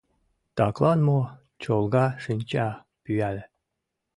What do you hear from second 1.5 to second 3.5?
Чолга шинча пӱяле.